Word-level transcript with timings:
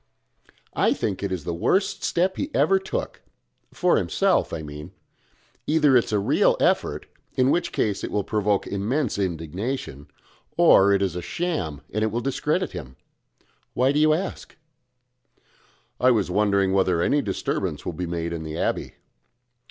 "I 0.75 0.93
think 0.95 1.21
it 1.21 1.31
is 1.31 1.43
the 1.43 1.53
worst 1.53 2.03
step 2.03 2.35
he 2.35 2.49
ever 2.55 2.79
took 2.79 3.21
for 3.71 3.97
himself, 3.97 4.51
I 4.51 4.63
mean. 4.63 4.93
Either 5.67 5.95
it 5.95 6.05
is 6.05 6.11
a 6.11 6.17
real 6.17 6.57
effort, 6.59 7.05
in 7.35 7.51
which 7.51 7.71
case 7.71 8.03
it 8.03 8.09
will 8.09 8.23
provoke 8.23 8.65
immense 8.65 9.19
indignation 9.19 10.07
or 10.57 10.91
it 10.91 11.03
is 11.03 11.15
a 11.15 11.21
sham, 11.21 11.81
and 11.93 12.11
will 12.11 12.19
discredit 12.19 12.71
him. 12.71 12.95
Why 13.75 13.91
do 13.91 13.99
you 13.99 14.11
ask?" 14.11 14.57
"I 15.99 16.09
was 16.09 16.31
wondering 16.31 16.73
whether 16.73 17.03
any 17.03 17.21
disturbance 17.21 17.85
will 17.85 17.93
be 17.93 18.07
made 18.07 18.33
in 18.33 18.41
the 18.41 18.57
abbey." 18.57 18.95